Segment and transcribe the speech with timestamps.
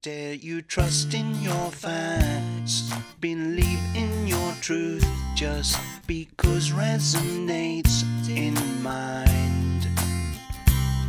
[0.00, 2.92] Dare you trust in your facts?
[3.20, 9.88] Believe in your truth just because resonates in mind.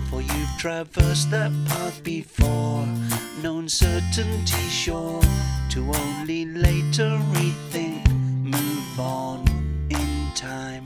[0.09, 2.83] For you've traversed that path before,
[3.43, 5.21] known certainty sure
[5.69, 8.09] to only later rethink,
[8.41, 9.45] move on
[9.91, 10.85] in time.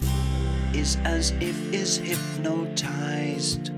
[0.74, 3.73] Is as if is hypnotized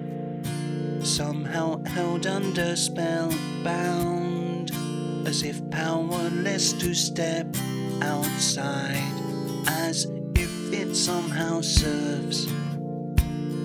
[1.05, 3.31] somehow held under spell,
[3.63, 4.71] bound,
[5.27, 7.45] as if powerless to step
[8.01, 9.03] outside,
[9.67, 12.51] as if it somehow serves.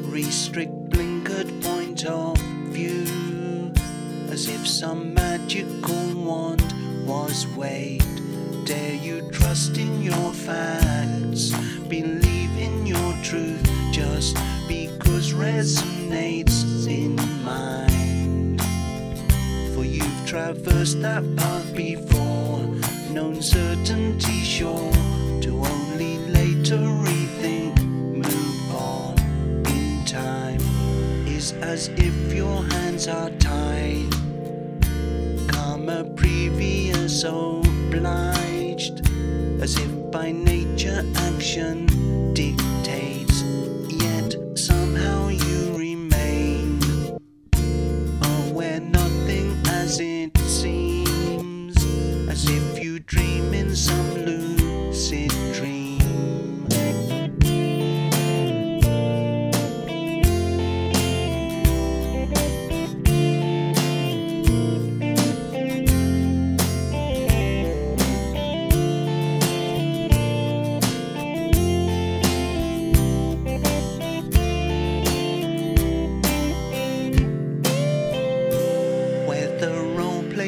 [0.06, 2.36] Restrict blinkered point of
[2.68, 3.72] view,
[4.30, 6.74] as if some magical wand
[7.06, 8.66] was waved.
[8.66, 10.79] Dare you trust in your facts,
[15.50, 18.60] resonates in mind.
[19.74, 22.60] For you've traversed that path before,
[23.10, 24.92] known certainty sure
[25.44, 27.74] to only later rethink,
[28.28, 29.18] move on
[29.66, 30.60] in time.
[31.26, 34.12] Is as if your hands are tied,
[35.48, 38.96] karma previous obliged,
[39.60, 41.88] as if by nature action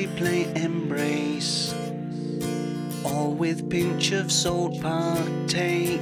[0.06, 1.74] play embrace,
[3.04, 6.00] or with pinch of salt partake,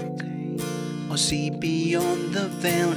[1.11, 2.93] or see beyond the veil